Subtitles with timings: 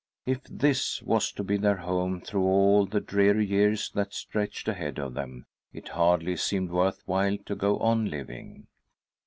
[0.25, 4.97] If this was to be their home through all the dreary years that stretched ahead
[4.97, 8.65] of them, it hardly seemed worth while to go on living.